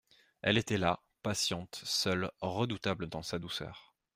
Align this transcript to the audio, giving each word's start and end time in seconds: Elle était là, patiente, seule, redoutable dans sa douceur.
Elle 0.41 0.57
était 0.57 0.79
là, 0.79 0.99
patiente, 1.21 1.79
seule, 1.85 2.31
redoutable 2.39 3.05
dans 3.07 3.21
sa 3.21 3.37
douceur. 3.37 3.93